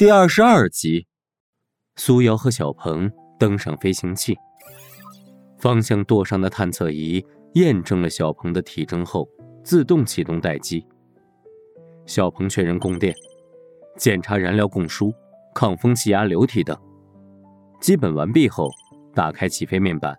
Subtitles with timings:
[0.00, 1.06] 第二十二集，
[1.96, 4.34] 苏瑶和小鹏登上飞行器，
[5.58, 9.28] 方向舵上的探测仪验证了小鹏的体征后，
[9.62, 10.86] 自动启动待机。
[12.06, 13.14] 小鹏确认供电，
[13.98, 15.12] 检查燃料供输、
[15.54, 16.74] 抗风气压流体等，
[17.78, 18.70] 基本完毕后，
[19.14, 20.18] 打开起飞面板，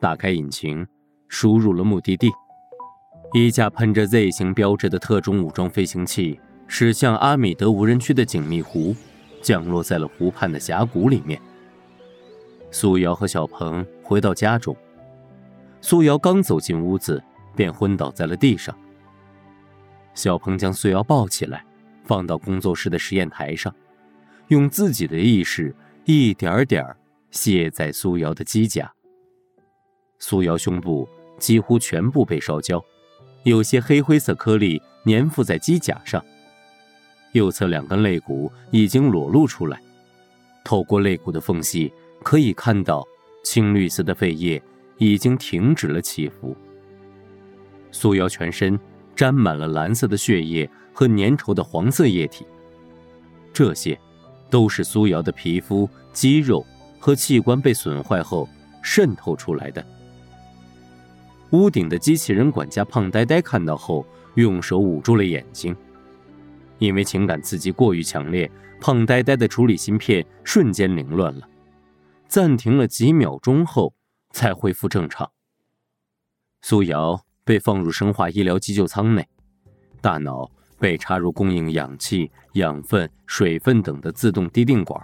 [0.00, 0.84] 打开引擎，
[1.28, 2.28] 输入了目的地。
[3.32, 8.92] 一架喷着 Z 型标志的特种武装飞行器驶向阿米德无人区的景密湖。
[9.42, 11.38] 降落在了湖畔的峡谷里面。
[12.70, 14.74] 苏瑶和小鹏回到家中，
[15.82, 17.22] 苏瑶刚走进屋子，
[17.54, 18.74] 便昏倒在了地上。
[20.14, 21.64] 小鹏将苏瑶抱起来，
[22.04, 23.74] 放到工作室的实验台上，
[24.48, 26.84] 用自己的意识一点点
[27.30, 28.90] 卸在苏瑶的机甲。
[30.18, 32.82] 苏瑶胸部几乎全部被烧焦，
[33.42, 36.24] 有些黑灰色颗粒粘附在机甲上。
[37.32, 39.80] 右侧两根肋骨已经裸露出来，
[40.64, 43.06] 透过肋骨的缝隙可以看到
[43.42, 44.62] 青绿色的肺叶
[44.98, 46.56] 已经停止了起伏。
[47.90, 48.78] 苏瑶全身
[49.14, 52.46] 沾满了蓝色的血液和粘稠的黄色液体，
[53.52, 53.98] 这些
[54.48, 56.64] 都是苏瑶的皮肤、肌肉
[56.98, 58.48] 和器官被损坏后
[58.82, 59.84] 渗透出来的。
[61.50, 65.76] 屋顶的机器人管家胖呆呆看到后，用手捂住了眼睛。
[66.82, 71.48] 因为情感刺激过于强烈，胖呆呆的处理芯片瞬间凌乱了，
[72.26, 73.94] 暂停了几秒钟后
[74.32, 75.30] 才恢复正常。
[76.60, 79.28] 苏瑶被放入生化医疗急救舱内，
[80.00, 85.00] 大脑被插入供应氧气、养分、水分等的自动滴定管，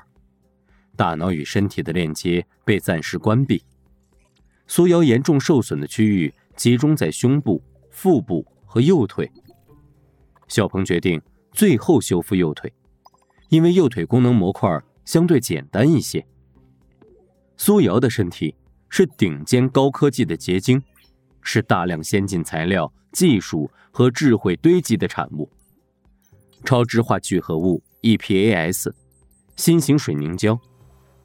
[0.97, 3.63] 大脑与身体的链接被暂时关闭。
[4.67, 9.31] 苏瑶严重受损的区域集中在胸部、腹部和右腿。
[10.49, 11.23] 小鹏决定。
[11.59, 12.73] 最后修复右腿，
[13.49, 16.25] 因为右腿功能模块相对简单一些。
[17.57, 18.55] 苏瑶的身体
[18.89, 20.81] 是顶尖高科技的结晶，
[21.41, 25.51] 是大量先进材料、技术和智慧堆积的产物。
[26.65, 28.93] 超质化聚合物 EPAS、
[29.57, 30.57] 新型水凝胶、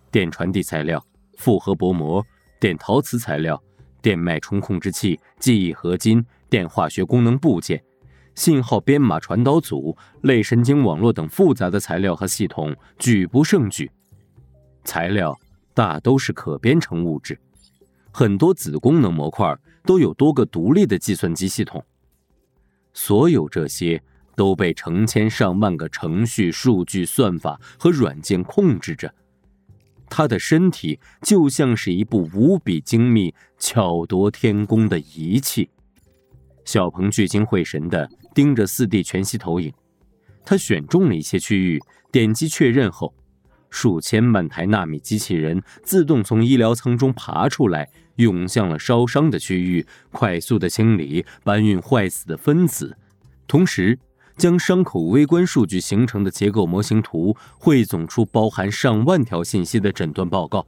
[0.10, 1.06] 电传递材料、
[1.38, 2.26] 复合薄膜、
[2.60, 3.62] 电陶瓷材料、
[4.02, 7.80] 电脉冲控制器、记忆合金、电化学功能部件。
[8.36, 13.92] 信号编码传导组、类神经网络等复杂的材料和系统举不胜举，
[14.84, 15.40] 材料
[15.74, 17.40] 大都是可编程物质，
[18.12, 19.56] 很多子功能模块
[19.86, 21.84] 都有多个独立的计算机系统。
[22.94, 24.02] 所有这些
[24.36, 29.14] 都被成千上万个程序、数据、算法和软件控制着。
[30.10, 35.70] 他的身体就像是一部无比精密、巧夺天工的仪器。
[36.66, 38.10] 小鹏聚精会神的。
[38.34, 39.72] 盯着四 D 全息投影，
[40.46, 43.14] 他选中了一些区域，点击确认后，
[43.70, 52.98] 数千万台纳米机器人自动从医疗舱中爬出来，涌向了烧伤的区域，快速的清理、搬运坏死的分子，
[53.48, 53.98] 同时
[54.38, 60.66] 将伤口微观数据形成的结构模型图汇总出包含上万条信息的诊断报告。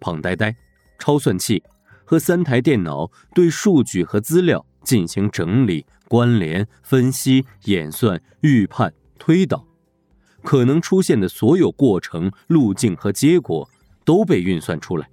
[0.00, 0.56] 胖呆呆、
[0.98, 1.62] 超算器
[2.04, 5.86] 和三台电脑对数据和资料进行整理。
[6.12, 9.66] 关联、分析、演算、预判、推导，
[10.42, 13.66] 可能出现的所有过程、路径和结果
[14.04, 15.08] 都被运算出来。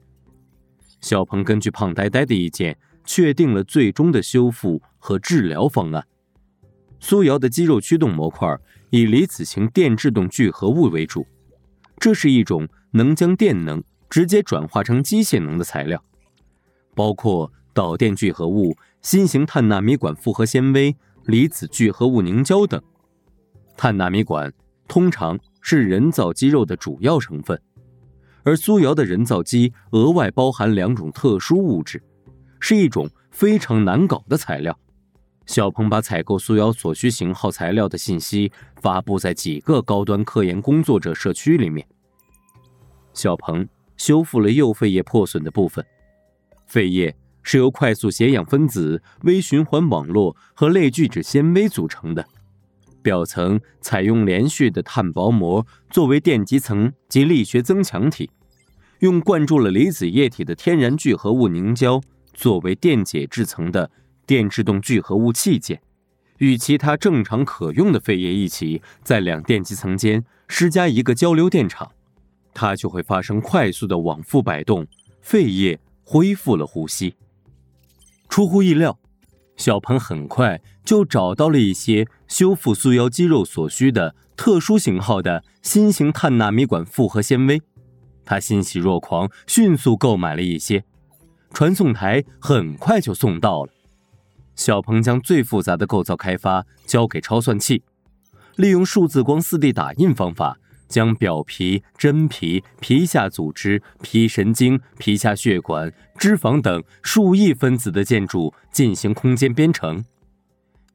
[0.99, 6.05] 小鹏根据胖呆呆的意见，确定了最终的修复和治疗方案。
[6.99, 8.53] 苏瑶的肌肉驱动模块
[8.89, 11.25] 以离子型电制动聚合物为主，
[11.97, 16.03] 这是一种能将电能直接转化成机械能的材料，
[16.93, 18.75] 包括导电聚合物。
[19.01, 20.95] 新型碳纳米管复合纤维、
[21.25, 22.81] 离子聚合物凝胶等。
[23.77, 24.51] 碳纳米管
[24.87, 27.59] 通常是人造肌肉的主要成分，
[28.43, 32.03] 而苏瑶的人造肌额外包含两种特殊物质，
[32.59, 34.77] 是一种非常难搞的材料。
[35.45, 38.51] 小鹏把采购苏瑶所需型号材料的信息
[38.81, 41.87] 发布在几个高端科研工作者社区里面。
[43.13, 45.83] 小鹏修复了右肺叶破损的部分，
[46.67, 47.15] 肺叶。
[47.43, 52.25] 是由快速携氧分子、微循环网络和类聚酯纤维组成的，
[53.01, 58.29] 表层采用连续的碳薄膜作为电极层及力学增强体，
[58.99, 62.01] 用灌注了离子液体的天然聚合物凝胶
[62.33, 63.89] 作为电解质层的
[64.25, 65.81] 电制动聚合物器件，
[66.37, 71.91] 与其他正常可用的废液一起，在两电极层间施加一个交流电场，
[72.53, 74.85] 它就会发生快速的往复摆动，
[75.21, 77.15] 废液恢复了呼吸。
[78.29, 78.97] 出乎意料，
[79.57, 87.61] 小鹏很快就找到了一些修复塑腰肌肉所需的特殊型号的新型碳纳米管复合纤维，
[88.23, 90.85] 他欣喜若狂，迅速购买了一些。
[91.51, 93.73] 传送台很快就送到了。
[94.55, 97.81] 小鹏将最复杂的构造开发交给超算器，
[98.55, 100.59] 利用数字光 4D 打印方法，
[100.89, 110.03] 将表皮、真皮、皮下组织、皮神经、皮下血管、脂肪等数亿分子的建筑进行空间编程。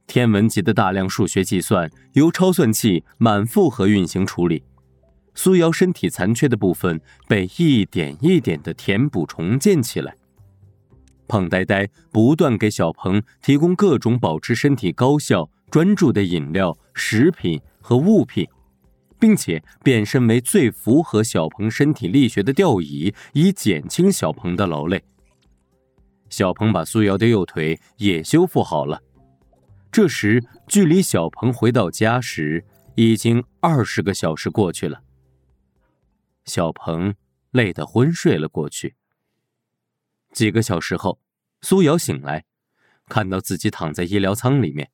[0.07, 4.63] 天文级的大量数学计算由超算器满负荷运行处理，
[5.35, 10.15] 苏瑶身体残缺的部分被一点一点的填补重建起来。
[11.27, 18.47] 胖呆呆不断给小鹏提供各种保持身体高效专注的饮料、食品和物品，
[19.25, 25.03] 并且变身为最符合小鹏身体力学的吊椅，以减轻小鹏的劳累。
[26.29, 29.03] 小鹏把苏瑶的右腿也修复好了。
[29.91, 32.67] 这时，距离小鹏回到家时，
[32.97, 35.01] 已经二十个小时过去了。
[36.45, 37.15] 小鹏
[37.51, 38.95] 累得昏睡了过去。
[40.33, 41.19] 几个小时后，
[41.63, 42.45] 苏瑶醒来，
[43.09, 44.91] 看到自己躺在医疗舱里面，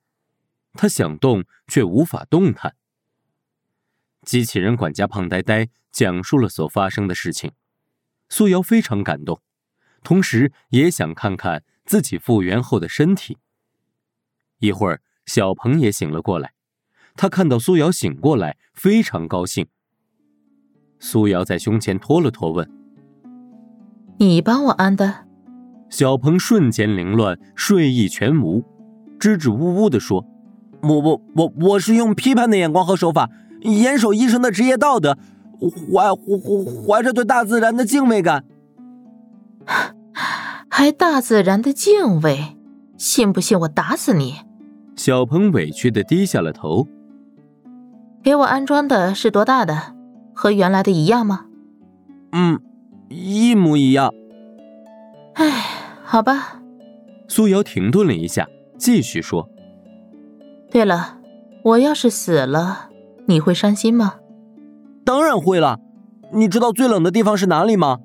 [0.75, 2.76] 她想动却无法动弹。
[4.22, 7.52] 机器人管家胖呆呆讲述了所发生的事情，
[8.28, 9.40] 苏瑶非常感动，
[10.02, 13.38] 同时也想看看自己复原后的身体。
[14.58, 16.52] 一会儿，小鹏也醒了过来，
[17.17, 19.67] 他看到苏瑶醒过来，非常高兴。
[20.99, 22.70] 苏瑶在胸前托了托，问
[24.20, 25.26] ：“你帮我安的？”
[25.88, 28.64] 小鹏瞬间凌乱，睡意全无，
[29.19, 30.25] 支支吾吾地说
[30.82, 33.31] ：“我我我我是用批判的眼光和手法，
[33.62, 35.17] 严守医生的职业道德，
[35.93, 38.45] 怀怀怀着对大自然的敬畏感。
[40.69, 42.57] 还大自然的敬畏？
[42.97, 44.37] 信不信我打死你？”
[44.97, 46.87] 小鹏委屈的低下了头。
[48.23, 49.95] 给我安装的是多大的？
[50.35, 51.47] 和原来的一样吗？
[52.33, 52.61] 嗯，
[53.09, 54.12] 一模一样。
[55.35, 55.67] 唉。
[56.03, 56.61] 好吧，
[57.29, 59.49] 苏瑶停顿了一下，继续说
[60.73, 61.19] ：“对了，
[61.62, 62.89] 我要是死了，
[63.26, 64.17] 你会伤心吗
[65.05, 65.78] ？”“当然会了。
[66.32, 67.99] 你知道最冷的地方是哪里吗？”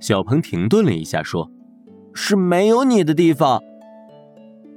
[0.00, 1.50] 小鹏停顿了一下说
[2.14, 3.60] ：“是没有你的地方。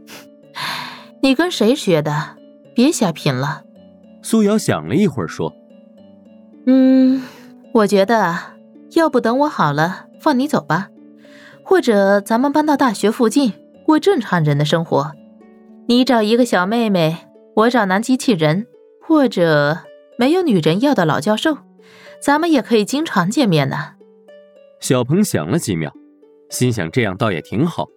[1.21, 2.37] ”“你跟谁学的？
[2.75, 3.63] 别瞎贫了。”
[4.21, 5.53] 苏瑶想了一会儿说
[6.65, 7.21] ：“嗯，
[7.73, 8.35] 我觉得
[8.95, 10.89] 要不等我好了，放你走吧。”
[11.65, 13.53] 或者咱们搬到大学附近
[13.85, 15.13] 过正常人的生活，
[15.87, 17.17] 你找一个小妹妹，
[17.55, 18.67] 我找男机器人，
[19.13, 19.77] 或者
[20.17, 21.59] 没有女人要的老教授，
[22.19, 23.93] 咱们也可以经常见面呢。
[24.79, 25.93] 小鹏想了几秒，
[26.49, 27.89] 心想这样倒也挺好，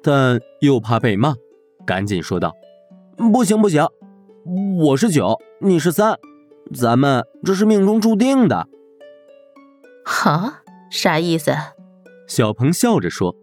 [0.00, 1.34] 但又怕被骂，
[1.84, 2.52] 赶紧说道
[3.32, 3.84] ：“不行不行，
[4.78, 6.20] 我是九，你是三，
[6.72, 8.68] 咱们这是命中注定的。”
[10.06, 11.52] 哈，啥意思？
[12.28, 13.34] 小鹏笑着说：“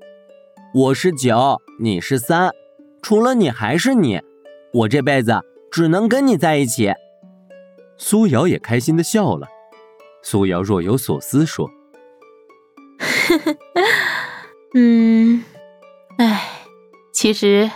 [0.74, 2.52] 我是九，你是三，
[3.02, 4.22] 除了你还是你，
[4.72, 5.42] 我这辈子
[5.72, 6.94] 只能跟你在一起。”
[7.98, 9.48] 苏瑶也开心的笑了。
[10.24, 11.68] 苏瑶若有所思说
[13.00, 13.56] ：“呵呵，
[14.76, 15.44] 嗯，
[16.18, 16.50] 哎，
[17.14, 17.72] 其实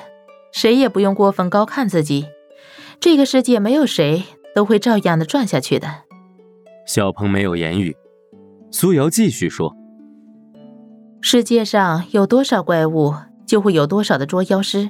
[0.52, 2.28] 谁也不用过分高看自己，
[3.00, 5.88] 这个世界没有谁都会照样的转下去的。”
[6.86, 7.96] 小鹏没有言语。
[8.70, 9.76] 苏瑶继续说。
[11.22, 13.14] 世界上有多少怪物，
[13.48, 14.90] 就会有多少的捉妖师；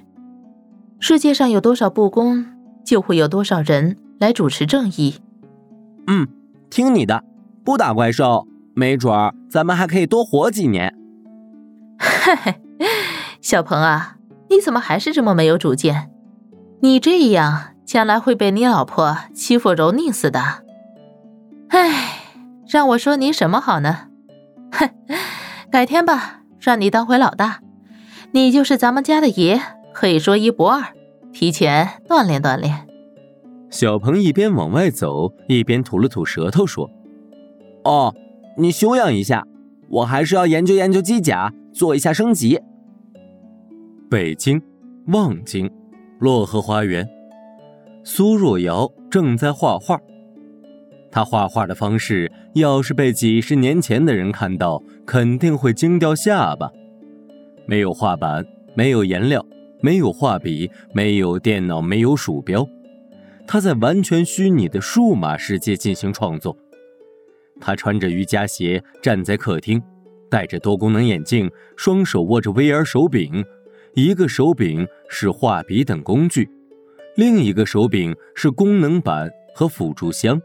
[0.99, 2.45] 世界上有多少不公，
[2.85, 5.15] 就会有多少人来主持正义。
[6.07, 6.27] 嗯，
[6.69, 7.23] 听你的，
[7.63, 10.93] 不打怪兽，没准儿咱们还可以多活几年。
[11.97, 12.55] 嘿嘿，
[13.41, 14.17] 小鹏啊，
[14.49, 16.11] 你怎么还是这么没有主见？
[16.81, 20.63] 你这样将来会被你老婆欺负蹂躏死的。
[21.69, 22.19] 唉，
[22.67, 24.07] 让我说你什么好呢？
[24.71, 24.89] 哼。
[25.71, 27.59] 改天吧，让你当回老大，
[28.31, 29.59] 你就是咱们家的爷，
[29.93, 30.94] 可以说一不二。
[31.35, 32.87] 提前锻炼锻炼。
[33.69, 36.89] 小鹏一边往外走，一边吐了吐舌头，说
[37.83, 38.15] ：“哦，
[38.57, 39.45] 你休养一下，
[39.89, 42.61] 我还是要研究研究机甲，做一下升级。”
[44.09, 44.61] 北京
[45.07, 45.69] 望京
[46.19, 47.05] 洛河花园，
[48.05, 49.99] 苏若瑶正在画画。
[51.11, 56.71] 他画画的方式，要是被几十年前的人看到，肯定会惊掉下巴。
[57.65, 59.45] 没有画板，没有颜料，
[59.81, 62.67] 没有画笔，没有电脑，没有鼠标，
[63.47, 66.57] 他在完全虚拟的数码世界进行创作。
[67.59, 69.81] 他穿着瑜伽鞋站在客厅，
[70.29, 73.45] 戴着多功能眼镜，双手握着 VR 手柄，
[73.93, 76.49] 一个手柄是画笔等工具，
[77.15, 80.41] 另一个手柄是功能板和辅助箱。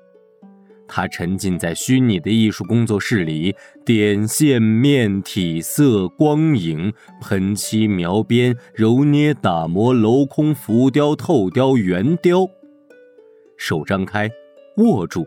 [0.92, 3.54] 他沉浸在虚拟的艺术工作室里，
[3.84, 12.44] 点线面体色光影喷漆描边揉捏打磨镂空浮雕透雕圆雕。
[13.56, 14.28] 手张开，
[14.78, 15.24] 握住，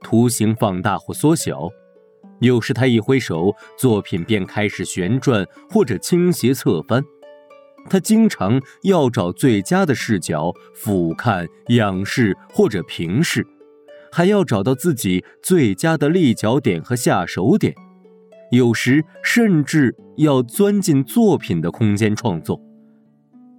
[0.00, 1.68] 图形放大或缩小。
[2.40, 7.04] 有时他一挥手，作品便开始旋转或者倾斜侧翻。
[7.90, 13.46] 他经常要找最佳的视角，俯瞰、仰视或者平视。
[14.16, 17.74] 还要找到自己最佳的立脚点和下手点，
[18.50, 22.58] 有时甚至要钻进作品的空间创作，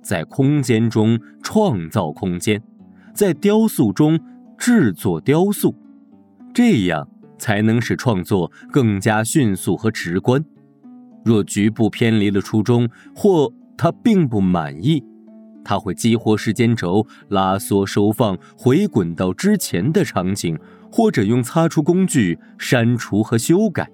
[0.01, 2.59] 在空间中创造空间，
[3.13, 4.19] 在雕塑中
[4.57, 5.75] 制作雕塑，
[6.55, 10.43] 这样才能使创作更加迅速和直观。
[11.23, 15.03] 若局部偏离了初衷，或他并不满意。
[15.67, 20.57] 它会激活时间轴，拉缩、收放、回滚到之前的场景，
[20.89, 23.91] 或者用擦除工具删除和修改。